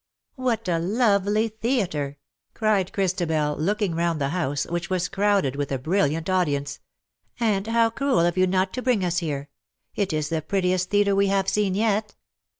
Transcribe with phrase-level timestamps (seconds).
[0.47, 2.17] "What a lovely theatre V
[2.55, 6.77] cried Christabel, look ing round the house, which was crowded with a brilliant audience;^^
[7.39, 9.49] and how cruel of you not to bring us here!
[9.93, 12.15] It is the prettiest theatre we have seen yet.''''